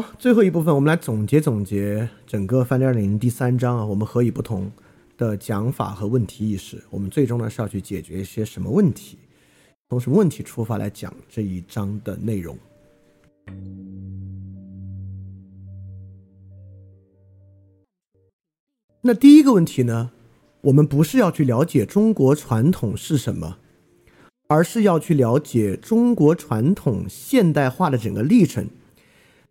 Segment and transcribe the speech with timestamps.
[0.00, 4.70] 好，最后一部分，我们来总结总结整个翻点零第三章啊，我们何以不同
[5.16, 9.18] 的讲法和问题意识，我们最终呢是要去解决一些什么问题，
[9.88, 12.56] 从什么问题出发来讲这一章的内容。
[19.02, 20.12] 那第一个问题呢，
[20.60, 23.58] 我们不是要去了解中国传统是什么，
[24.46, 28.68] 而是要去了解中国传统现代化的整个历程。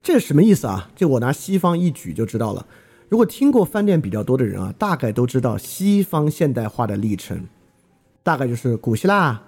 [0.01, 0.89] 这什么意思啊？
[0.95, 2.65] 这我拿西方一举就知道了。
[3.09, 7.45] 如果听过饭店比较多的人啊，大概都知道西方现代化的历程，
[8.23, 9.41] 大概就是古希腊，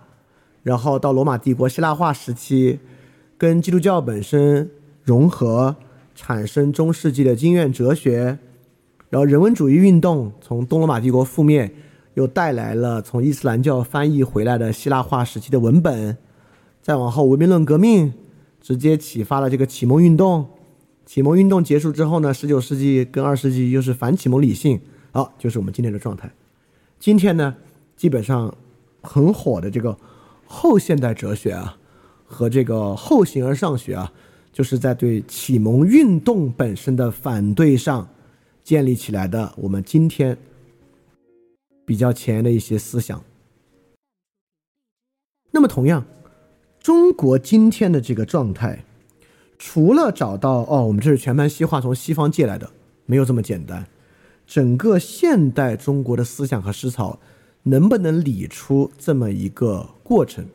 [0.63, 2.79] 然后到罗马帝国希腊化时期，
[3.37, 4.69] 跟基督教本身
[5.03, 5.75] 融合，
[6.15, 8.39] 产生中世纪的经验哲学，
[9.09, 11.73] 然后人文主义运动从东罗马帝国覆灭，
[12.13, 16.17] 又带来了从伊斯兰教翻译回来的希腊化时期的文本，
[16.81, 18.13] 再往后文明论革命。
[18.61, 20.47] 直接启发了这个启蒙运动，
[21.05, 24.79] 启蒙运动结束之后呢，十九世纪跟二十世纪又是反启蒙理性，
[25.11, 26.31] 好，就是我们今天的状态。
[26.99, 27.55] 今天呢，
[27.95, 28.53] 基本上
[29.01, 29.97] 很火的这个
[30.45, 31.77] 后现代哲学啊，
[32.25, 34.11] 和这个后形而上学啊，
[34.51, 38.07] 就是在对启蒙运动本身的反对上
[38.63, 39.53] 建立起来的。
[39.57, 40.37] 我们今天
[41.85, 43.23] 比较前沿的一些思想。
[45.51, 46.05] 那么同样。
[46.89, 48.83] 中国今天的这个状态，
[49.59, 52.67] 除了找到哦，我们这是全盘西化，从西方借来的，
[53.05, 53.85] 没有这么简单。
[54.47, 57.19] 整个现代中国的思想和思潮，
[57.61, 60.47] 能不能理出这么一个过程？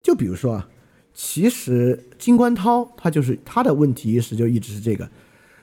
[0.00, 0.68] 就比如说啊，
[1.12, 5.10] 其实金观涛他就是他的问题意识就一直是这个，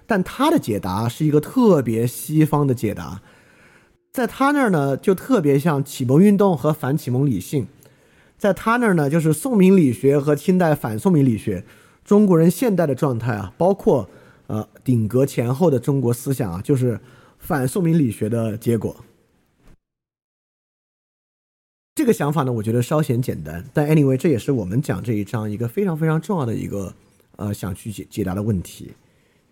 [0.05, 3.21] 但他的解答是一个特别西方的解答，
[4.11, 7.65] 在他那儿呢，就特别像启蒙运动和反启蒙理性。
[8.37, 11.65] 在他那儿呢，就是宋明理学和清代反宋明理学，
[12.05, 14.07] 中国人现代的状态啊，包括
[14.45, 16.99] 呃顶格前后的中国思想啊，就是
[17.39, 19.03] 反宋明理学的结果。
[21.95, 26.93] 这个想法呢，我觉得稍显简单，但 anyway，这也是我们讲这一章一个非常非常重要的一个
[27.37, 28.91] 呃想去解解答的问题，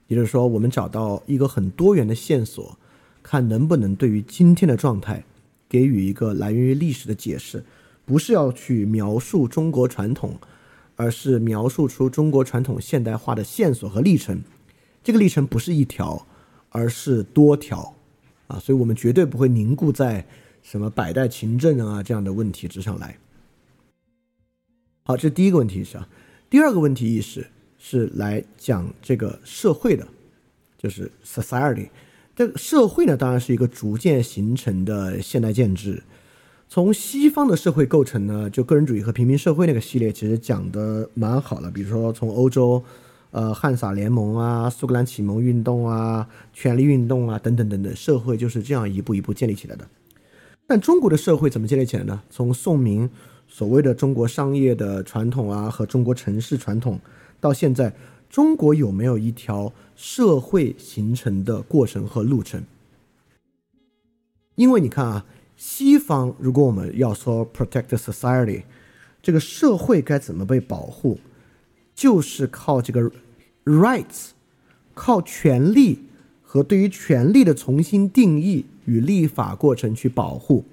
[0.06, 2.78] 也就是说，我们找到一个很多元的线索，
[3.24, 5.24] 看能不能对于今天的状态
[5.68, 7.64] 给予一个来源于历史的解释。
[8.06, 10.38] 不是要去描述中国传统，
[10.96, 14.42] 而是描述出中国传统现代化的线索和历程。
[15.04, 16.28] 这个历程不是一条，
[16.70, 17.96] 而是多条，
[18.48, 20.26] 啊，所以我们绝对不会凝固在
[20.62, 23.18] 什么百代勤政啊这样的问题之上来。
[25.04, 26.08] 好，这是第一个问题意识啊。
[26.50, 27.46] 第二个问题意识
[27.78, 30.08] 是来讲这个社会的，
[30.78, 31.90] 就是 society。
[32.36, 36.04] 这个社会呢，当然是一个逐渐形成的现代建制。
[36.68, 41.70] 从西方的社会构成呢，就个人主义和平民社会那个系列，其实讲的蛮好的。
[41.70, 42.84] 比如说从欧洲，
[43.32, 49.88] 呃，汉萨联盟啊，苏格兰启蒙运动啊，权力运动啊，等等等等，社会就是这样一步一步建立起来的。
[50.68, 52.22] 但中国的社会怎么建立起来呢？
[52.30, 53.10] 从宋明
[53.48, 57.00] 所谓的中国商业的传统啊，和中国城市传统，
[57.40, 57.94] 到现在，
[58.30, 62.64] 中国有没有一条社会形成的过程和路程？
[64.56, 65.26] 因为你看啊。
[65.58, 68.64] 西方，如果我们要说 protect society，
[69.22, 71.20] 这个社会该怎么被保护，
[71.96, 73.10] 就是靠这个
[73.64, 74.32] rights，
[74.94, 76.00] 靠权利
[76.44, 80.66] 和对于权利的重新定义与立法过程去保护。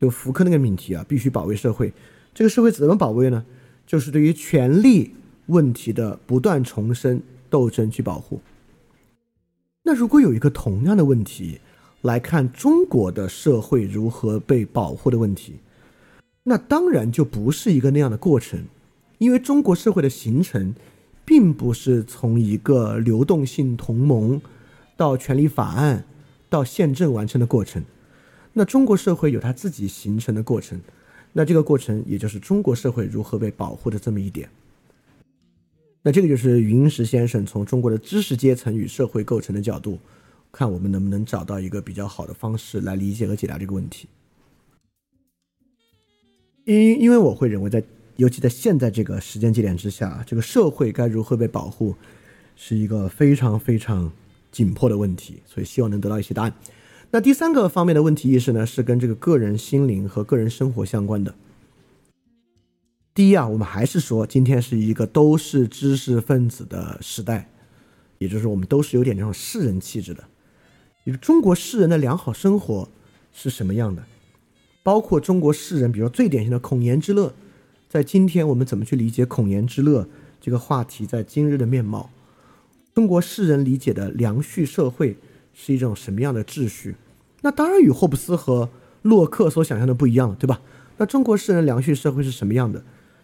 [0.00, 1.92] 就福柯那个命题啊，必须保卫社会。
[2.32, 3.44] 这个社会怎么保卫呢？
[3.86, 5.12] 就是对于权利
[5.46, 7.20] 问题的不断重生
[7.50, 8.40] 斗争去保护。
[9.82, 11.60] 那如果有一个同样的问题？
[12.04, 15.54] 来看中国的社会如何被保护的问题，
[16.42, 18.62] 那当然就不是一个那样的过程，
[19.16, 20.74] 因为中国社会的形成，
[21.24, 24.38] 并不是从一个流动性同盟
[24.98, 26.04] 到权利法案
[26.50, 27.82] 到宪政完成的过程，
[28.52, 30.78] 那中国社会有它自己形成的过程，
[31.32, 34.46] 那这个过程也就是中国社会如何被保护的这么一点，
[36.02, 39.98] 那这个就是云石先生从中国的知识阶层与社会构成的角度。
[40.54, 44.08] 看我们能不能找到一个比较好的方式来理解和解答这个问题。
[46.64, 47.82] 因因为我会认为，在
[48.16, 51.94] 尤其在现在这个时间节点之下，这个社会该如何被保护，
[52.54, 54.10] 是一个非常非常
[54.52, 55.42] 紧迫的问题。
[55.44, 56.54] 所以希望能得到一些答案。
[57.10, 61.34] 那第三个方面的问题意识呢，是跟这个个人心灵和个人生活相关的。
[63.12, 67.48] 第一啊，我们还是说，今天是一个都是知识分子的时代，
[68.18, 70.24] 也就是我们都是有点这种士人气质的。
[71.12, 72.88] 就中国士人的良好生活
[73.32, 74.04] 是什么样的？
[74.82, 77.34] 包括中国士人，比如说最典型的孔颜之乐，
[77.88, 80.08] 在今天我们怎么去理解孔颜之乐？
[80.40, 82.10] 这个话题在今日的面貌。
[82.94, 85.16] 中国世人理解的良序社会
[85.54, 86.96] 是一种什么样的秩序？
[87.40, 88.68] 那当然与霍布斯和
[89.02, 90.60] 洛克所想象的不一样了，对吧？
[90.96, 92.82] 那中国世人良序社会是什么样的？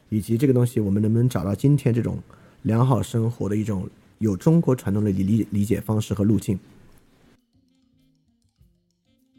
[0.09, 2.19] 以及这个东西，我们能不能找到今天这种
[2.63, 3.89] 良好生活的一种
[4.19, 6.59] 有中国传统的理理理解方式和路径？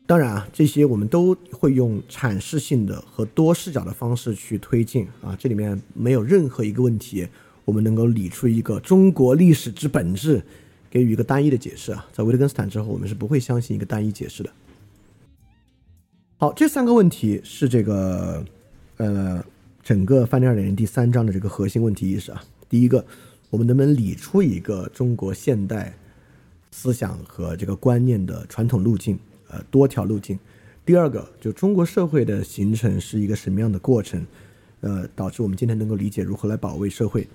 [0.07, 5.33] 当然啊，这些我们都会用阐释性的和多视角的方式去推进啊。
[5.39, 7.25] 这里面没有任何一个问题，
[7.63, 10.43] 我们能够理出一个中国历史之本质，
[10.89, 12.05] 给予一个单一的解释啊。
[12.11, 14.49] 在维特根斯坦之后，我们是不会相信一个单一解释的。
[16.35, 18.43] 好，这三个问题是这个
[18.97, 19.41] 呃
[19.81, 22.43] 整个范点二点零第三章的这个核心问题意识啊。
[22.67, 23.05] 第一个，
[23.49, 25.95] 我们能不能理出一个中国现代
[26.71, 29.17] 思想和这个观念的传统路径？
[29.51, 30.39] 呃，多条路径。
[30.83, 34.25] 第二个，就中国社会的形成是一个什么样的过程？
[34.79, 37.27] 呃，导致我们今天能够理解如何来保卫社会。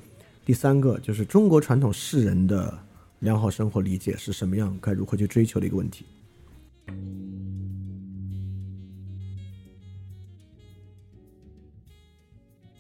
[0.45, 2.77] 第三个，就是中国传统世人的
[3.21, 4.77] 良好生活理解是什么样？
[4.81, 6.05] 该如何去追求的一个问题。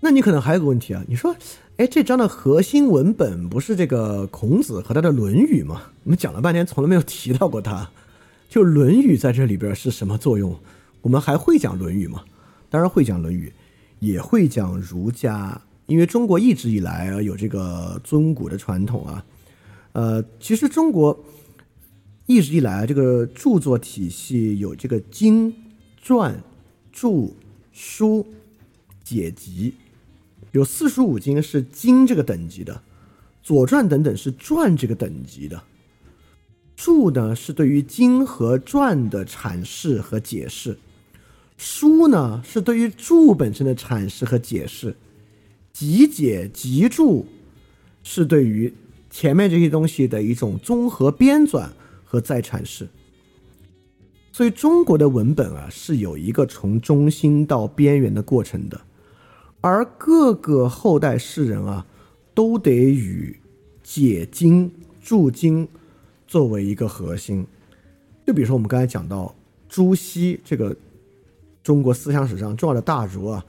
[0.00, 1.34] 那你可能还有个问题啊，你说，
[1.78, 5.82] 哎，这章的核心文本不是这个孔子和他的《论语》吗？
[6.04, 7.90] 我们讲了半天，从来没有提到过他。
[8.48, 10.58] 就《论语》在这里边是什么作用？
[11.02, 12.24] 我们还会讲《论语》吗？
[12.70, 13.48] 当然会讲《论语》，
[14.00, 19.24] 也会讲儒家，因为中国一直以来啊有这个尊古的传统啊。
[19.92, 21.24] 呃，其实中国
[22.26, 25.54] 一直以来这个著作体系有这个经、
[26.02, 26.38] 传、
[26.92, 27.36] 注、
[27.72, 28.26] 书、
[29.02, 29.74] 解集，
[30.52, 32.74] 有四书五经是经这个等级的，
[33.42, 35.62] 《左传》等等是传这个等级的。
[36.76, 40.76] 注呢是对于经和传的阐释和解释，
[41.56, 44.94] 书呢是对于注本身的阐释和解释，
[45.72, 47.26] 集解集注
[48.02, 48.72] 是对于
[49.10, 51.66] 前面这些东西的一种综合编纂
[52.04, 52.86] 和再阐释。
[54.30, 58.78] 所以中国的文本啊是有一个从中心到边缘的过程的，
[59.62, 61.86] 而各个后代世人啊
[62.34, 63.40] 都得与
[63.82, 64.70] 解经
[65.02, 65.66] 注经。
[66.26, 67.46] 作为一个核心，
[68.26, 69.34] 就比如说我们刚才讲到
[69.68, 70.74] 朱熹这个
[71.62, 73.44] 中国思想史上重要的大儒啊，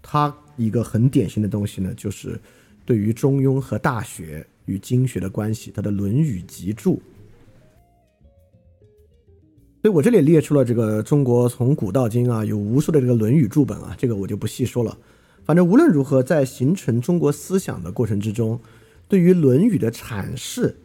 [0.00, 2.40] 他一个很典型的东西呢，就是
[2.84, 6.94] 对于《中庸》和《大学》与经学的关系，他的《论语集注》。
[9.82, 14.96] 所以我这里列出了这个中国从古到今啊，有无数的这个《论语》注本啊，这个我就不细说了。
[15.44, 18.58] 反正无论如何，在形成中国思想的过程之中，
[19.08, 20.76] 对于《论语》的阐释。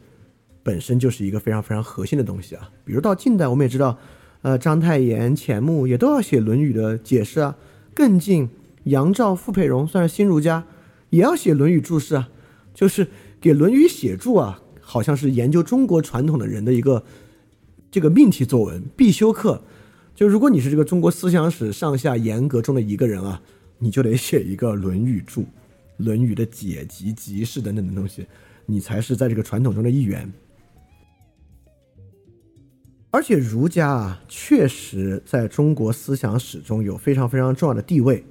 [0.67, 3.97] 本身就是一个非常非常核心的东西啊，比如到近代，我们也知道，
[4.41, 7.55] 呃，章太炎、钱穆也都要写《论语》的解释啊。
[7.93, 8.49] 更近，
[8.83, 10.65] 杨照、傅佩荣算是新儒家，
[11.09, 12.27] 也要写《论语》注释啊，
[12.73, 13.07] 就是
[13.39, 17.01] 给《论语》写注啊，好像是研究中国传统的人的一个
[17.89, 19.63] 这个命题作文、必修课。
[20.13, 23.41] 就如果你是这个中国思想史上下严格中的一个人啊，
[23.79, 25.41] 你就得写一个《论语注》，
[25.95, 28.27] 《论语》的解集、集释等等的东西，
[28.65, 30.29] 你才是在这个传统中的一员。
[33.17, 38.23] 而且儒家啊，确实在中国思想史中有非常非常重要的地位。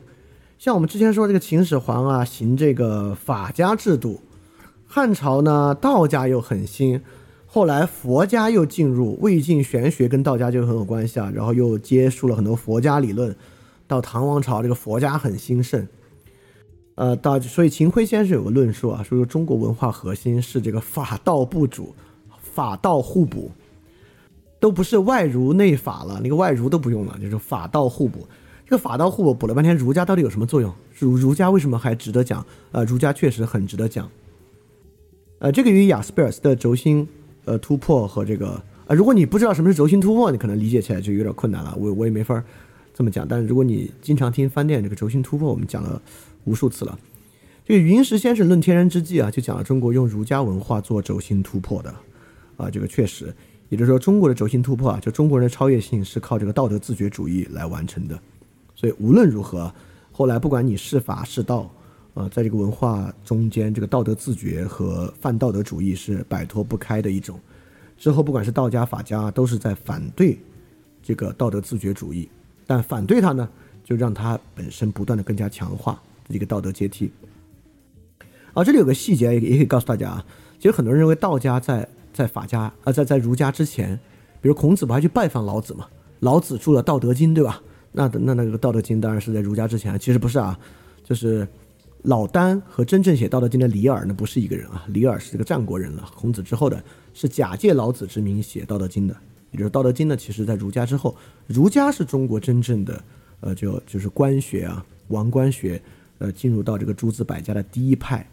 [0.61, 4.21] 像我们之前说这个秦始皇啊，行这个法家制度；
[4.87, 7.03] 汉朝呢，道家又很兴，
[7.47, 11.33] 后来佛家又进入，魏晋玄学跟道家就很有关系啊。
[11.35, 13.35] 然后又接触了很多佛家理论。
[13.89, 15.85] 到唐王朝，这个佛家很兴盛。
[16.95, 21.93] 呃，到所以秦晖先生有个论述啊，说中国文化核心是这个法道不主，
[22.41, 23.51] 法道互补。
[24.67, 28.27] 都不是外儒内法了，那个外儒都不用了，就是法道互补。
[28.65, 30.75] 这个法道互补补了半天，儒家到底有什么作用？
[30.99, 32.45] 儒儒家为什么还值得讲？
[32.73, 34.11] 呃，儒家确实很值得讲。
[35.39, 37.07] 呃，这个与雅斯贝尔斯的轴心
[37.45, 41.73] 呃突破和这个呃，如果你不知道什么是轴心突破，你可能理解起来就有点困难了。
[41.79, 42.43] 我我也没法
[42.93, 43.25] 这么讲。
[43.29, 46.03] 但是如果你经常听翻店这个轴心突破，我们讲了
[46.43, 46.99] 无数次了。
[47.65, 51.95] 这个云石先生论天人之际啊，就讲了中国用儒家文化做轴心突破的
[52.57, 53.33] 啊，这个确实。
[53.69, 58.19] 也就是说，中国的轴心突破啊，就中国人的超越性是靠这个道德自觉主义来完成的。
[58.75, 59.73] 所以无论如何，
[60.13, 61.71] 后来不管你是法是道，
[62.15, 67.41] 呃，在这个文化中间，这个道德自觉和泛道德主义是摆脱不开的一种。
[67.99, 70.39] 之后不管是道家、法家，都是在反对
[71.03, 72.29] 这个道德自觉主义，
[72.67, 73.49] 但反对它呢，
[73.83, 77.11] 就让它本身不断的更加强化一个道德阶梯。
[78.53, 80.25] 啊，这里有个细节也也可以告诉大家啊，
[80.59, 83.95] 其实很多人认为道家在在法家啊，在在儒家之前，
[84.41, 85.87] 比如孔子不还去拜访老子嘛？
[86.21, 87.63] 老子著了《道德经》，对吧？
[87.93, 90.59] 那那那个《道德经》当然是在儒家之前，其实不是啊，
[91.05, 91.47] 就是
[92.03, 94.85] 老聃和真正写《道德经》的李耳呢，不是一个人啊。
[94.89, 96.83] 李耳是这个战国人了，孔子之后的，
[97.13, 99.15] 是假借老子之名写《道德经》的。
[99.51, 103.03] 也就是《道德经》呢，其实在儒家之后，儒家是中国真正的，
[103.41, 105.81] 呃，就就是官学啊，王官学，
[106.19, 108.29] 呃，进入到这个诸子百家的第一派，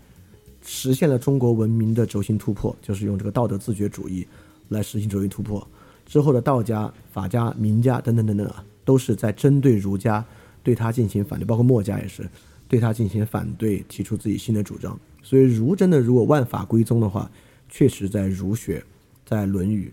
[0.65, 4.25] 实现了中国文明的轴心突破，就是用这个道德自觉主义
[4.69, 5.65] 来实行轴心突破。
[6.05, 10.23] 之后的道家、法家、名家等等等等啊，都是在针对儒家，
[10.61, 12.27] 对他进行反对，包括墨家也是。
[12.67, 14.99] 对他进行反对，提出自己新的主张。
[15.21, 17.29] 所以儒真的如果万法归宗的话，
[17.69, 18.83] 确实在儒学，
[19.25, 19.91] 在《论语》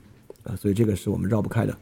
[0.50, 1.76] 啊，所以这个是我们绕不开的。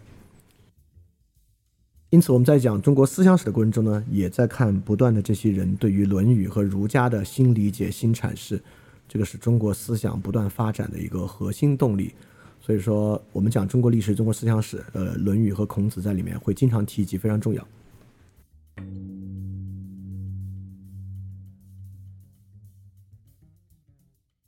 [2.11, 8.59] 因此我们在讲中国思想史的过程中呢，也在看不断的这些人对于《论语》和儒家的新理解、新阐释，
[9.07, 12.15] 这个是中国思想不断发展的一个核心动力。
[12.61, 17.67] 所以说，我们讲中国历史、中国思想史，呃，《论语》和孔子在里面会经常提及，非常重要。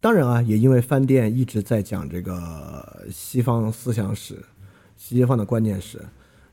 [0.00, 4.42] 当然啊，也因为饭店一直在讲这个西方思想史、
[4.96, 6.02] 西方的观念史，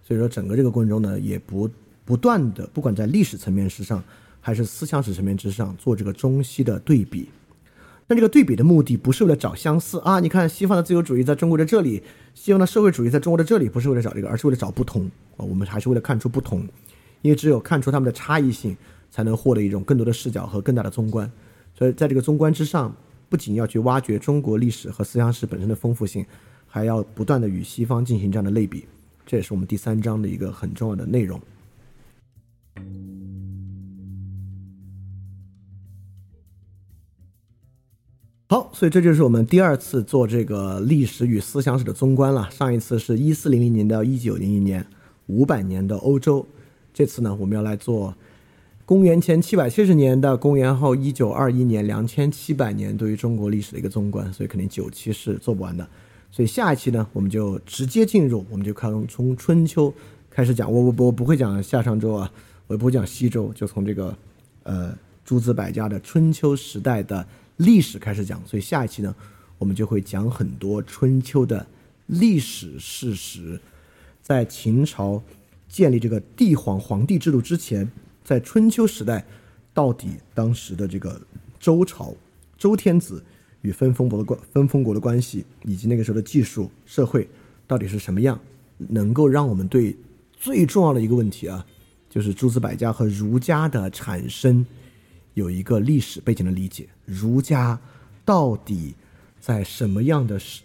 [0.08, 1.70] 所以说整个这个过程中呢，也不
[2.06, 4.02] 不断的，不管在历史层面之上，
[4.40, 7.28] 还是思想史层面之上，做这个中西的对比。
[8.08, 12.02] 但这个对比的目的不是为了找相似啊，你看西方的自由主义在中国的这里，
[12.34, 15.04] 西方的社会主义在中国的这里，不是为了找这个，而是为了找不同
[15.36, 15.44] 啊。
[15.44, 16.66] 我们还是为了看出不同，
[17.22, 18.78] 因为只有看出他们的差异性，
[19.12, 21.30] 才能获得一种更多的视角和更大的综观。
[21.78, 22.96] 所以在这个综观之上。
[23.30, 26.26] 不仅要去挖掘中国历史和思想史本身的丰富性，
[26.66, 28.86] 还要不断的与西方进行这样的类比，
[29.28, 31.40] 这也是我们第三章的一个很重要的内容。
[38.50, 42.50] 好，所以这就是我们第二次做这个历史与思想史的综观了。
[42.50, 44.88] 上一次是一四零零年到一九零零年，
[45.26, 46.48] 五百年的欧洲，
[46.94, 48.16] 这次呢，我们要来做。
[48.86, 55.86] 公元前七百七十年到公元后一九二一年，两千七百年对于中国历史的一个综观，所以肯定九期是做不完的。
[56.38, 59.92] 所以下一期呢，我们就直接进入，我们就看从春秋
[60.30, 60.72] 开始讲。
[60.72, 62.32] 我我我不会讲夏商周啊，
[62.68, 64.16] 我也不会讲西周，就从这个
[64.62, 68.40] 呃诸子百家的春秋时代的历史开始讲。
[68.46, 69.16] 所以下一期呢，
[69.58, 71.66] 我们就会讲很多春秋的
[72.06, 73.60] 历史事实，
[74.22, 75.20] 在秦朝
[75.68, 77.92] 建立这个帝皇皇帝制度之前。
[78.24, 79.26] 在春秋时代，
[79.74, 81.20] 到底当时的这个
[81.60, 82.14] 周朝、
[82.60, 83.24] 周天子
[83.62, 87.28] 与分封国的关、分封国的关系，以及那个时候的技术、社会
[87.66, 88.40] 到底是什么样，
[88.78, 89.96] 能够让我们对
[90.34, 91.66] 最重要的一个问题啊，
[92.10, 94.66] 就是诸子百家和儒家的产生
[95.34, 96.88] 有一个历史背景的理解。
[97.06, 97.80] 儒家
[98.24, 98.94] 到底
[99.40, 100.62] 在什么样的时？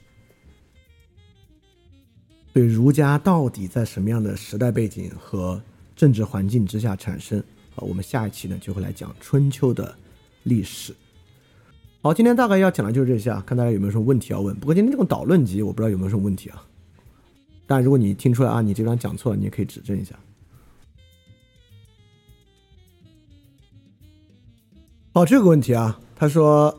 [2.52, 5.62] 对儒家到底在什么样的时代背景和？
[5.94, 7.38] 政治环境之下产生
[7.76, 9.94] 啊，我们下一期呢就会来讲春秋的
[10.42, 10.92] 历史。
[12.04, 14.52] 好，今天大概要讲的就是这些啊，看大家有没有什么问题要问。
[14.56, 16.60] 不过今天这种导论集，我不知道有没有什么问题啊。
[17.64, 20.16] 但如果你听出来啊，你这张讲错了，你也可以指正一下。
[25.14, 26.76] 好，这个问题啊，他说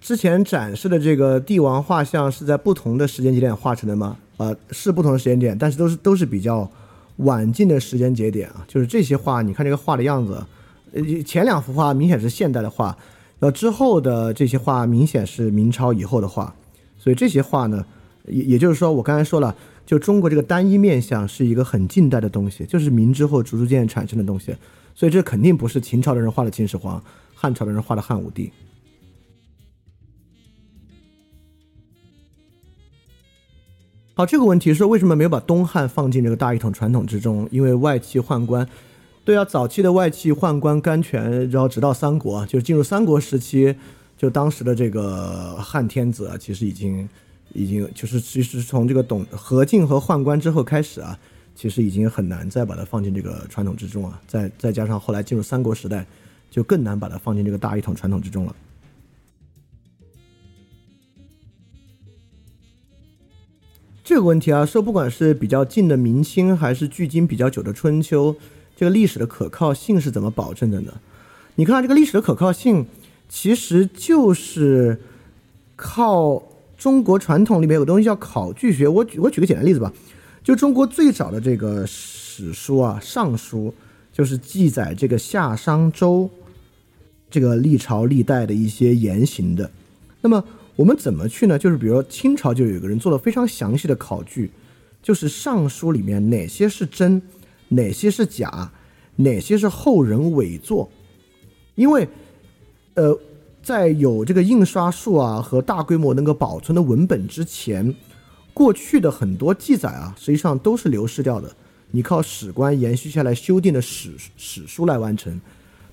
[0.00, 4.16] 之前展示的这个帝王画像是在不同的时间节点画成的吗？
[4.38, 6.70] 啊，是不同的时间点，但是都是都是比较。
[7.18, 10.42] 晚近的时间节点啊，就是这些画，你看这个画的样子，
[10.94, 12.96] 呃，前两幅画明显是现代的画，
[13.42, 16.54] 呃，之后的这些画明显是明朝以后的画，
[16.96, 17.84] 所以这些画呢，
[18.26, 19.52] 也也就是说，我刚才说了，
[19.84, 24.54] 就中国这个单一面相是一个很近代的东西，就是明之后逐逐渐产生的东西，
[24.94, 27.02] 所以这肯定不是秦朝的人画的秦始皇，
[27.34, 28.52] 汉朝的人画的汉武帝。
[34.14, 37.48] 好，这个问题是为什么没有把东汉放进这个大一统传统之中？
[37.50, 38.68] 因为外戚宦官，
[39.24, 43.74] 对啊，早期的外戚宦官干权，然后直到三国，就是进入三国时期，
[44.18, 47.08] 就当时的这个汉天子啊，其实已经，
[47.54, 51.16] 已经就是其实从这个董何进和宦官之后开始啊，
[51.54, 54.20] 其实已经很难再把它放进这个传统之中啊。
[54.26, 56.04] 再再加上后来进入三国时代，
[56.50, 58.56] 就更难把它放进这个大一统传统之中了。
[64.02, 68.34] 这个问题啊，说不管是比较近的明清，还是距今比较久的春秋，
[68.82, 70.92] 这个历史的可靠性是怎么保证的呢？
[71.54, 72.84] 你看这个历史的可靠性，
[73.28, 75.00] 其实就是
[75.76, 76.42] 靠
[76.76, 78.88] 中国传统里面有个东西叫考据学。
[78.88, 79.92] 我举我举个简单例子吧，
[80.42, 83.68] 就中国最早的这个史书啊，《尚书》，
[84.12, 86.28] 就是记载这个夏商周
[87.30, 89.70] 这个历朝历代的一些言行的。
[90.22, 91.56] 那么我们怎么去呢？
[91.56, 94.50] 就是比如说清朝就有一个人做了非常详细的考据，
[95.00, 97.22] 就是《尚书》里面哪些是真，
[97.72, 98.70] 哪些是假，
[99.16, 100.90] 哪些是后人伪作。
[101.74, 102.08] 因为
[102.94, 103.18] 呃，
[103.62, 107.94] 在有这个印刷术啊和大规模能够保存的文本之前，
[108.52, 111.50] 过去的很多记载啊，实际上都是流失掉的。
[111.90, 115.40] 你靠史官延续下来修订的史史书来完成，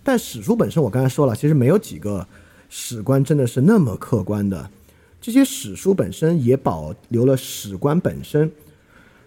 [0.03, 2.25] 但史书本身我刚才说了，其实没有几个
[2.69, 4.69] 史官真的是那么客观的。
[5.21, 8.49] 这些史书本身也保留了史官本身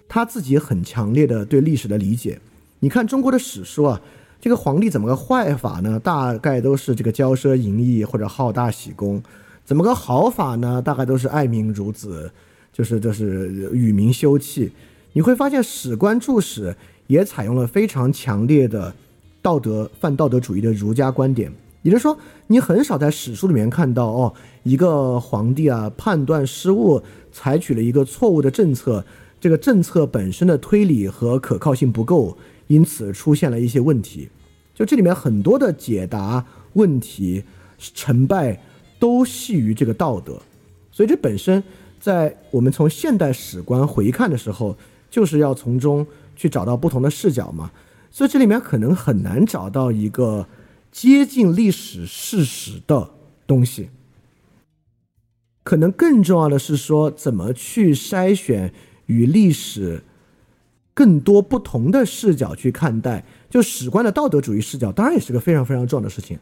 [0.08, 2.40] 他自己很强烈的对历史的理解。
[2.80, 4.00] 你看中国的史书啊，
[4.40, 6.00] 这个皇帝怎么个坏法呢？
[6.00, 9.22] 大概都是这个骄奢淫逸或者好大喜功。
[9.64, 10.82] 怎么个好法呢？
[10.82, 12.30] 大概都是爱民如子，
[12.72, 14.72] 就是就是与民休戚。
[15.12, 16.74] 你会发现史官注史
[17.06, 18.92] 也采用了非常强烈的
[19.40, 21.52] 道德泛道德主义的儒家观点。
[21.82, 22.16] 也就是说，
[22.46, 29.04] 你很少在史书里面看到哦，一个皇帝啊判断失误，采取了一个错误的政策，
[29.42, 32.38] 这个政策本身的推理和可靠性不够，
[32.68, 34.28] 因此出现了一些问题。
[34.72, 37.42] 就这里面很多的解答问题
[37.76, 38.62] 成败
[39.00, 40.40] 都系于这个道德，
[40.92, 41.60] 所以这本身
[41.98, 44.76] 在我们从现代史观回看的时候，
[45.10, 47.72] 就是要从中去找到不同的视角嘛。
[48.12, 50.46] 所以这里面可能很难找到一个。
[50.92, 53.12] 接近历史事实的
[53.46, 53.88] 东西，
[55.64, 58.74] 可能更重要的是说，怎么去筛选
[59.12, 60.02] 与历史
[60.94, 63.24] 更多不同的视角去看待。
[63.50, 66.38] 就史观的道德主义视角，当然也是个非常非常重要的事情。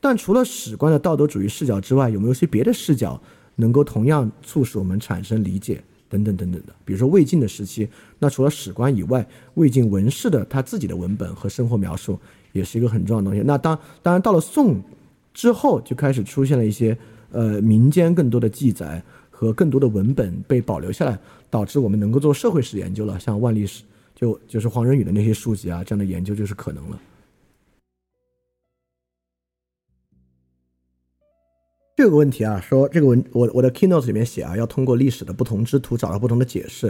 [0.00, 3.20] 但除了史观的道德主义视角之外，有没有些别的视角
[3.56, 5.82] 能够同样促使我们产生理解？
[6.08, 6.72] 等等等等的。
[6.84, 12.18] 比如说魏晋的时期，那除了史观以外，魏晋文士的他自己的文本和生活描述。
[12.54, 13.42] 也是一个很重要的东西。
[13.44, 14.80] 那当当然到了宋
[15.32, 16.96] 之后，就开始出现了一些
[17.32, 21.18] 呃民间更多的记载和更多的文本被保留下来，
[21.54, 23.16] 导致我们能够做社会史研究了。
[23.20, 27.00] 像万历史，就就是黄仁宇的那些书籍啊，这样的研究就是可能了。
[31.96, 36.88] 这个问题啊，说这个文我我的 keynote 里面写啊，要通过历史的不同之途找到不同的解释。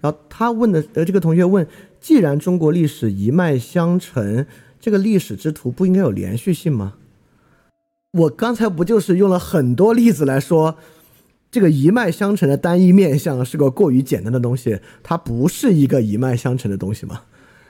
[0.00, 1.66] 然后他问的呃，这个同学问，
[1.98, 4.46] 既然中国历史一脉相承。
[4.80, 6.94] 这个历史之图不应该有连续性吗？
[8.12, 10.78] 我刚才不就是用了很多例子来说，
[11.50, 17.22] 这个一脉相承的单一面相是个过于简单的东西，它不是一个一脉相承的东西吗？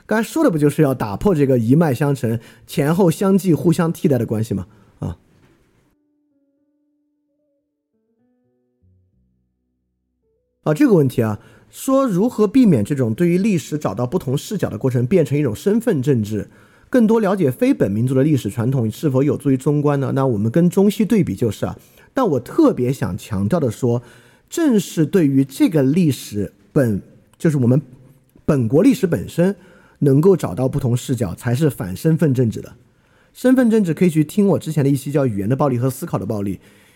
[0.05, 4.67] 刚才说的不就是要打破这个一脉相承、前后相继、互相替代的关系吗？
[4.99, 5.17] 啊，
[10.63, 11.39] 啊，这个问题啊，
[11.69, 16.49] 说如何避免这种对于历史找到不同视角的过程变成一种身份政治？
[16.89, 20.11] 更多了解非本民族的历史传统是否有助于中观呢？
[20.15, 21.77] 那我们跟中西对比就是啊。
[22.13, 24.01] 但我特别想强调的说，
[24.49, 27.01] 正是对于这个历史本，
[27.37, 27.81] 就是我们
[28.45, 29.55] 本国历史本身，
[29.99, 32.75] 能够找到不同视角，才是反身份政治的。
[33.33, 36.55] 身份政治可以去听我之前的一期叫《语言的暴力和思考的暴力》，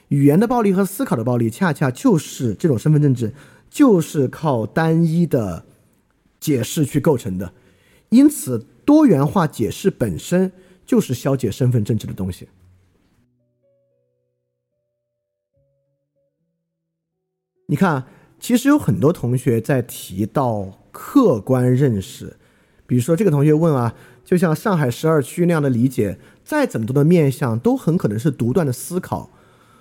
[0.09, 3.33] 语言的暴力和思考的暴力，恰恰就是这种身份政治，
[3.69, 5.65] 就是靠单一的
[6.39, 7.53] 解释去构成的。
[8.09, 8.65] 因此。
[8.85, 10.51] 多元化解释本身
[10.85, 12.49] 就是消解身份政治的东西。
[17.73, 18.03] 你看，
[18.39, 22.37] 其实有很多同学在提到客观认识，
[22.85, 29.31] 比如说这个同学问啊，就像上海十二区那样的理解，再怎么多的面相，都很可能是独断的思考。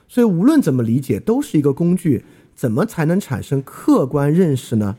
[0.09, 2.25] 所以无论怎么理解，都是一个工具。
[2.55, 4.97] 怎么才能产生客观认识呢？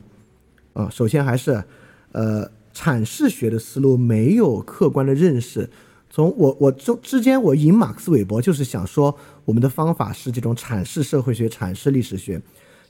[0.73, 1.63] 啊，首先还是，
[2.12, 2.51] 呃。
[2.75, 5.69] 阐释学的思路没有客观的认识，
[6.10, 12.41] 从我我中之间我引马克思韦伯就是想说，我们的方法是这种阐释社会学、阐释历史学、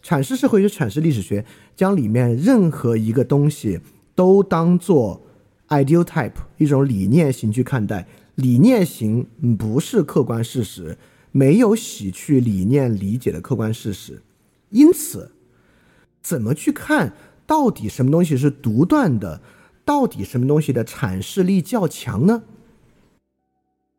[0.04, 3.80] 阐释社会学、阐释历史学，将里面任何一个东西
[4.14, 5.22] 都当做
[5.70, 9.26] ideal type 一种理念型去看待，理念型
[9.58, 10.98] 不是客观事实，
[11.32, 14.22] 没有洗去理念理解的客观事实，
[14.72, 15.32] 因此，
[16.22, 17.14] 怎么去看
[17.48, 19.42] 到底什么东西是独断的？
[19.86, 22.44] 到底什么东西的阐释力较强呢？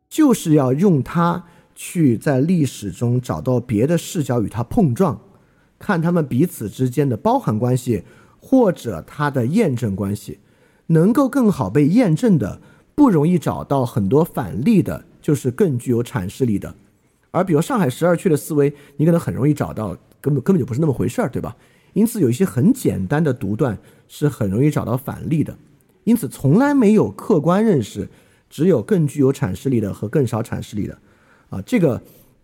[0.09, 5.19] 就是要用它去在历史中找到别的视角与它碰撞，
[5.79, 8.03] 看他们彼此之间的包含关系
[8.39, 10.39] 或者它的验证关系，
[10.87, 12.61] 能够更好被验证的，
[12.93, 16.75] 不容易找到很多反例的，就是更具有阐释力的。
[17.31, 21.55] 而比如上海十二区的思维，你可能很容易找到，根本根本就不是那么回事儿，对吧？
[21.93, 25.57] 因此有一些很简单的独断是很容易找到反例的。
[26.03, 28.07] 因此，从来没有客观认识，
[28.49, 30.97] 只有更具有阐释力的和更少阐释力的，
[31.49, 32.01] 啊，这个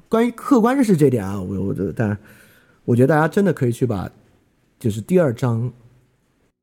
[0.10, 2.18] 关于客观认识这点啊，我我但
[2.86, 4.12] 我觉得大家真的可以去把，
[4.80, 5.72] 就是第二章，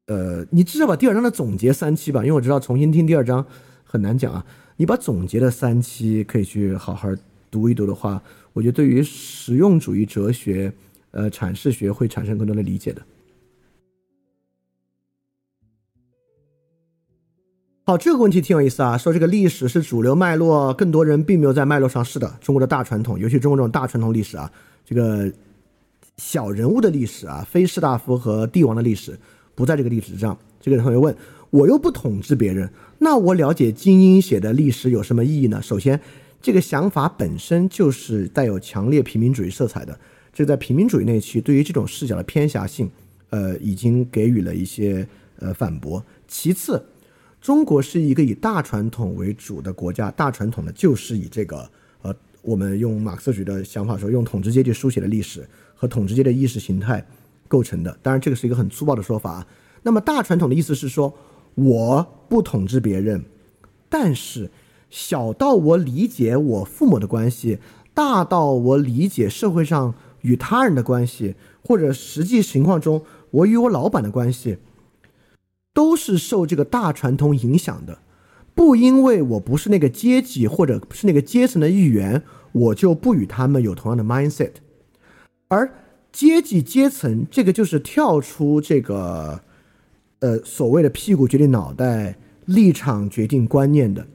[0.06, 3.46] 呃，你至少把第二章的总结三期吧，因为我知道重新听第二章
[3.84, 4.44] 很难讲啊，
[4.76, 7.08] 你把总结的三期可以去好好
[7.50, 10.72] 读一读的话，我觉得对于实用主义哲学、
[11.12, 13.02] 呃阐释学会产生更多的理解的。
[17.84, 18.98] 好，这个问题挺有意思啊。
[18.98, 22.04] 说这个历史是主流脉络，更多人并没有在脉络上。
[22.04, 24.52] 是的，中国的大传统，尤其中国这种大传统历史啊，
[24.84, 25.32] 这个
[26.18, 29.18] 小人物的历史啊，非士大夫和帝王的历史
[29.54, 30.38] 不在这个历史上。
[30.60, 31.16] 这个同学问，
[31.48, 35.62] 我又不统治别人，那我了解精英写的历史有什么意义呢？
[35.62, 35.98] 首先，
[36.42, 39.98] 这个想法本身就是带有强烈平民主义色彩的。
[40.32, 42.90] 这在平民主义那期对于这种视角的偏狭性，
[43.30, 46.04] 呃，已经给予了一些呃反驳。
[46.26, 46.84] 其次。
[47.40, 51.70] 中国是一个以大传统为主的国家，大传统呢就是以这个
[52.02, 57.06] 呃，我们用马克思主义的想法说，用统治阶级书写的历史和统治阶级的意识形态
[57.46, 57.96] 构成的。
[58.02, 59.46] 当然，这个是一个很粗暴的说法。
[59.84, 61.14] 那么，大传统的意思是说，
[61.54, 63.24] 我不统治别人，
[63.88, 64.50] 但是
[64.90, 67.58] 小到我理解我父母的关系，
[67.94, 74.58] 大到我理解社会上与他人的关系，或者实际情况中我与我老板的关系。
[75.74, 78.00] 都是受这个大传统影响的，
[78.52, 84.54] 不因为我不是那个阶级或者是那个阶层的一员，我就不与他们有同样的 mindset。
[85.48, 85.72] 而
[86.12, 89.40] 阶级阶层这个就是跳出这个，
[90.20, 94.06] 呃，所谓的屁股决定脑袋，立场决定观念的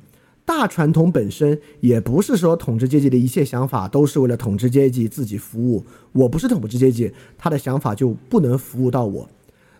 [0.46, 5.86] 大传统本身也不是说统治阶级的一切想法都是为了统治阶级自己服务。
[6.12, 9.30] 我不是统治阶级，他的想法就不能服务到我。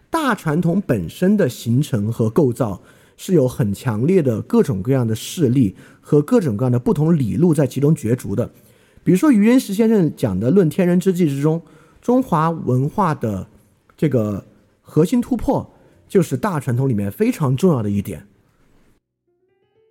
[0.10, 2.82] 大传统本身的形成和构造
[3.18, 8.50] 是有很强烈的各种各样的势力和各种各样的不同理路在其中角逐的。
[9.04, 11.62] 比如说，余仁时先生讲的《论天人之际》之中，
[12.02, 13.48] 中华文化的
[13.98, 14.46] 这个
[14.82, 15.70] 核心突破
[16.08, 18.26] 就是大传统里面非常重要的一点。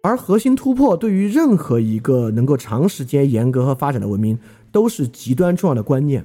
[0.03, 4.39] 而核心突破对于任何一个能够长时间严格和发展的文明
[4.73, 6.25] 都是极端重要的观念。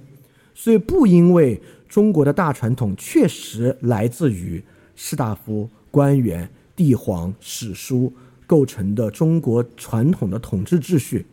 [0.54, 1.62] 所以，不因为。
[1.88, 4.62] 中国的大传统确实来自于
[4.94, 8.12] 士大夫、官员、帝皇、史书
[8.46, 11.26] 构成的中国传统的统治秩序，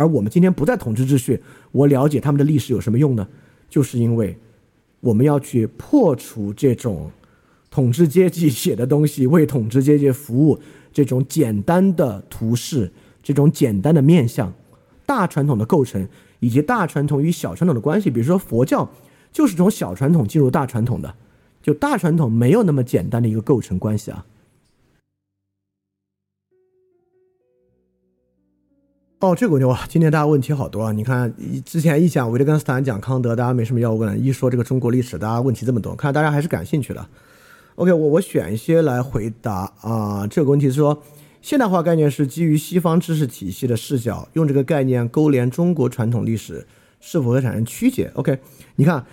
[0.00, 1.38] 而我们今天不在统治秩序，
[1.72, 3.28] 我了解他们的历史有什么用呢？
[3.68, 4.34] 就是因为
[5.00, 7.10] 我们要去破除这种
[7.70, 10.58] 统治阶级写的东西为统治阶级服务
[10.90, 12.90] 这种简单的图式、
[13.22, 14.50] 这种简单的面相、
[15.04, 16.08] 大传统的构成
[16.38, 18.90] 以及大传统与小传统的关系，比如说佛教。
[19.32, 21.14] 就是从小传统进入大传统的，
[21.62, 24.26] 就大传统没有那么简单的一个构成关系啊。
[29.20, 30.92] 哦，这个问题哇，今天大家问题好多啊！
[30.92, 31.30] 你看，
[31.62, 37.06] 之前一讲维特根斯坦，讲康德，大家没什么要问；一说这个中国历史，大家问题这么多，看来大家还是感兴趣的。
[37.74, 40.26] OK，我我选一些来回答啊。
[40.26, 41.02] 这个问题是说，
[41.42, 46.66] 现代化概念是基于西方知识体系的视角，用这个概念勾连中国传统历史。
[46.98, 48.38] 是否会产生曲解？OK，
[48.76, 49.04] 你看，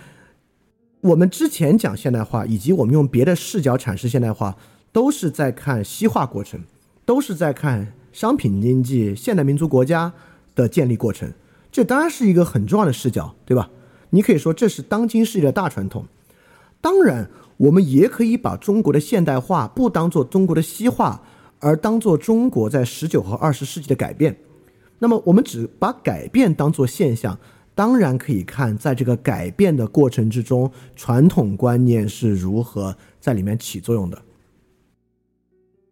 [1.02, 4.56] 我们之前讲现代化，以及我们用别的视角阐释现代化，
[4.90, 6.60] 都是在看西化过程，
[7.04, 10.12] 都是在看商品经济、现代民族国家
[10.54, 11.32] 的建立过程。
[11.70, 13.70] 这当然是一个很重要的视角，对吧？
[14.10, 16.06] 你可以说这是当今世界的大传统。
[16.80, 21.22] 当然，我们也可以把中国的现代化不当做中国的西化，
[21.60, 24.38] 而当做中国在十九和二十世纪的改变。
[24.98, 27.38] 那么，我们只把改变当做现象。
[27.74, 34.20] 当然可以看，在这个改变的过程之中，传统观念是如何在里面起作用的。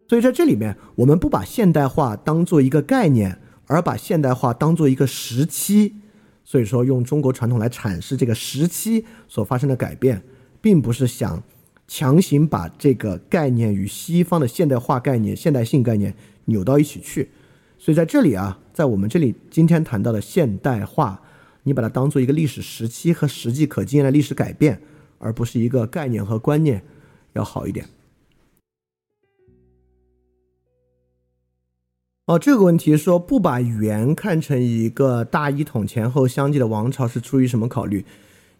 [0.07, 5.95] 所以在这里面，我们不把现代化当做一个概念，而把现代化当做一个时期。
[6.43, 10.23] 所以说，用中国传统来阐释这个时期所发生的改变，
[10.61, 11.43] 并不是想
[11.87, 16.15] 强行把这个概念与西方的现代化概念、现代性概念
[16.45, 17.29] 扭到一起去。
[17.77, 21.21] 所以在这里啊，在我们这里今天谈到的现代化。
[21.63, 24.81] 你把它当做一个历史时期和实际可经验的历史改变，
[25.17, 26.81] 而不是一个概念和观念，
[27.33, 27.85] 要好一点。
[32.27, 38.03] 哦，这个问题说不把元看成一个大一统前后相继的王朝是出于什么考虑？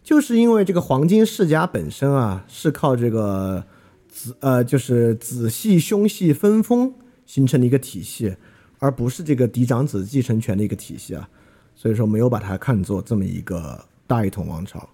[0.02, 3.66] 就是因为这个黄金世家本身啊是靠这个
[4.08, 6.94] 子呃就是子系兄系分封
[7.26, 8.38] 形成的一个体系，
[8.80, 11.28] 而不是这个嫡长子继承权的一个体系啊。
[11.76, 14.88] 所以说没有把它看作这么一个大一统王朝。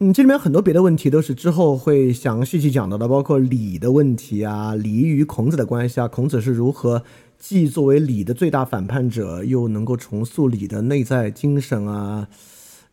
[0.00, 7.02] 嗯，这里面很多别的问题都是之后会详细去讲到的，包括礼的问题啊，礼与孔子的关系啊，孔子是如何
[7.36, 12.28] 既作为礼的最大反叛者，又能够重塑礼的内在精神啊，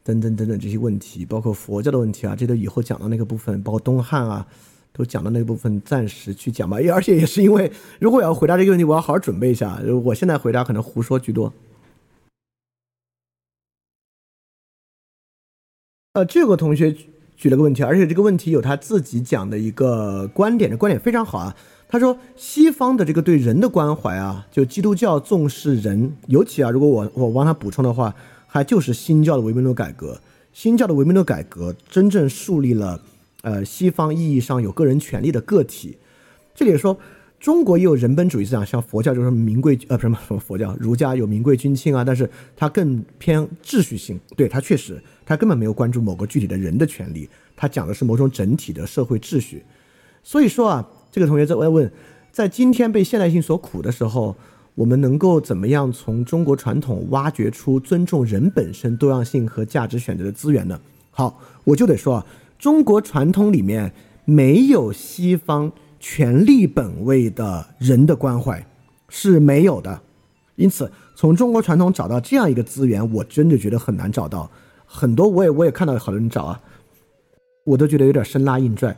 [0.03, 4.47] 等等等等这些问题，包括佛教的问题啊，这都以后讲到那个部分，包括东汉啊
[4.91, 6.77] 都讲到那部分，暂时去讲吧。
[6.91, 9.79] 而且也是因为，如果我要回答这个问题，我要好好准备一下。
[10.03, 11.53] 我现在回答可能胡说居多。
[16.15, 16.95] 呃，这个同学
[17.35, 21.53] 举了个问题，而且这个问题有他自己讲的一个观点，这观点非常好啊。
[21.89, 28.15] 他说，西方的这个对人的关怀啊，就基督教重视人，尤其啊，如果我我帮他补充的话，
[28.47, 30.17] 还就是新教的唯物论改革。
[30.53, 33.01] 新教的唯物论改革真正树立了。
[33.41, 35.97] 呃，西方意义上有个人权利的个体，
[36.55, 36.97] 这里说
[37.41, 49.63] 中国也有人本主义思想，像佛教就是名贵呃，不是什么什么佛教，儒家有名贵君亲啊，但是它更偏秩序性，对它确实，他根本没有关注某个具体的人的权利，他讲的是某种整体的社会秩序。
[50.23, 51.91] 所以说啊，这个同学在问，
[52.31, 54.35] 在今天被现代性所苦的时候，
[54.75, 60.79] 我们能够怎么样从中国传统挖掘出尊重人本身多样性和价值选择的资源呢？
[61.11, 62.25] 好，我就得说啊。
[62.57, 63.91] 中国传统里面
[64.23, 68.65] 没有西方权力本位的人的关怀
[69.09, 70.01] 是没有的，
[70.55, 74.49] 因此从中国传统找到这样一个资源，我真的觉得很难找到。
[74.95, 76.61] 很多我也我也看到好多人找啊，
[77.65, 78.95] 我都觉得有点生拉硬拽。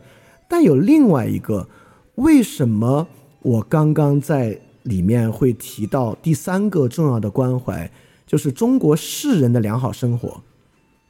[0.48, 1.68] 但有另外一个，
[2.16, 3.08] 为什么
[3.42, 7.92] 我刚刚在里面会提到第三个重要的关怀，
[8.28, 10.42] 就是中国世人的良好生活。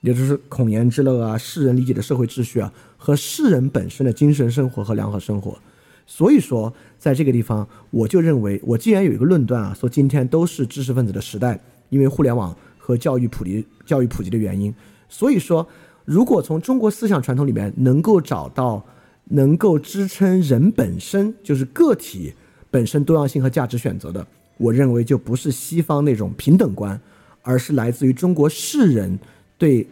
[0.02, 5.58] 也就是孔颜之乐啊，世人理解的社会秩序啊，和世人本身的精神生活和良好生活。
[6.06, 12.56] 所以说，在这个地方，我就认为，我既然有一个论断啊，说今天都是知识分子的时代，因为互联网
[12.88, 14.74] 和教育普及、教育普及的原因。
[15.10, 15.68] 所以说，
[16.06, 18.82] 如果从中国思想传统里面能够找到
[19.26, 22.34] 能够支撑人本身就是个体
[22.72, 24.26] 本身多样性和价值选择的，
[24.58, 26.98] 我认为就不是西方那种平等观，
[27.42, 29.20] 而是来自于中国世人。
[29.58, 29.86] 对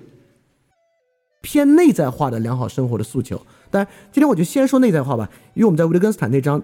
[1.42, 3.36] 偏内在化的良好生活的诉求，
[3.72, 6.62] 当然，今天我就先说内在化吧，因为我们在维特根斯坦那章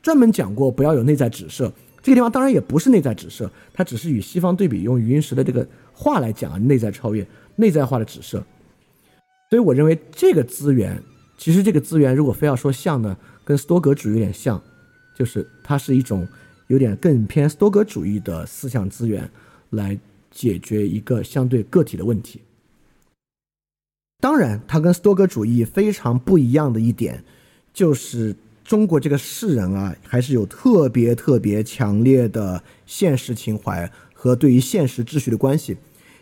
[0.00, 1.72] 专门讲过，不要有内在指涉。
[2.02, 8.38] 这个地方当然也不是内在指涉，它只是与西方对比，用余音时的这个话来讲啊，内在超越、内在化的指涉。
[9.50, 11.02] 所以我认为这个资源，
[11.36, 14.62] 其实这个资源如果非要说像呢，跟斯多格主义有点像，
[15.16, 16.26] 就是它是一种
[16.68, 19.30] 有点更偏斯多格主义的思想资源
[19.70, 19.98] 来。
[20.30, 22.42] 解决一个相对个体的问题。
[24.20, 27.24] 当然，它跟斯多格主义非常不一样的一点，
[27.72, 28.36] 就是
[28.68, 35.74] 中国这个世人啊，还是有特别特别强烈的现实情怀和对于现实秩序的关系，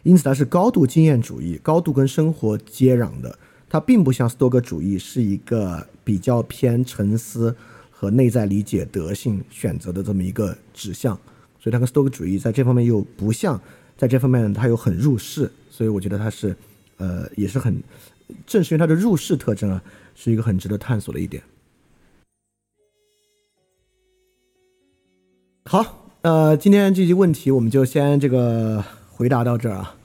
[0.05, 3.37] 因此它是高度经验主义、高度跟生活接壤的。
[3.69, 7.53] 它并不像斯多格主义是一个比较偏沉思
[7.91, 11.17] 和内在理解德性选择的这么一个指向，
[11.59, 13.61] 所以它跟斯多格主义在这方面又不像。
[13.99, 16.57] 在这方面，它又很入世，所以我觉得它是，
[16.99, 17.83] 呃，也是很，
[18.47, 19.83] 正是因为它的入世特征啊，
[20.15, 21.43] 是一个很值得探索的一点。
[25.69, 25.85] 好，
[26.23, 29.97] 呃，今天这些问题我们就先这个回答到这儿啊，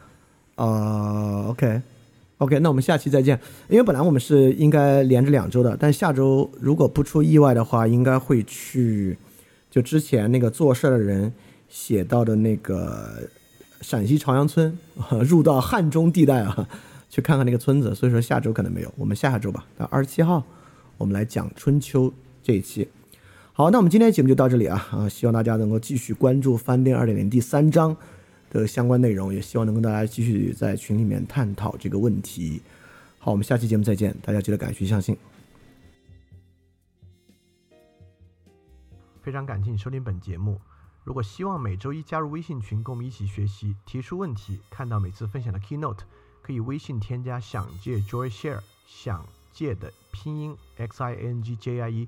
[0.56, 3.39] 啊，OK，OK，那我们下期再见。
[3.69, 9.15] 因为本来我们是应该连着两周的，但下周如果不出意外的话，应该会去
[9.69, 11.32] 就之前那个做事的人
[11.69, 13.30] 写到的那个。
[13.82, 14.78] 陕西朝阳村，
[15.28, 16.67] 入到汉中地带啊，
[17.10, 17.95] 去看看那个村子。
[17.95, 19.65] 所以说下周可能没有，我们下下周吧。
[19.76, 20.43] 到二十七号，
[20.97, 22.88] 我们来讲春秋这一期。
[23.62, 25.08] 好，那我们今天的节目就到这里啊啊！
[25.08, 27.95] 希望大家能够继续关注《翻店二点零》第三章
[28.50, 32.60] 的相关内容，也希望能跟大家继续在群里面探讨这个问题。
[33.19, 35.15] 好，我们下期节目再见，大家记得敢于相信。
[39.21, 40.60] 非常感谢你收听本节目。
[41.04, 46.00] 如果希望每周一加入微信群，跟我们一起学习，提出问题，看到每次分享的 keynote，
[46.41, 52.08] 可以微信添加“想借 Joy Share”，想借的拼音 X I N G J I E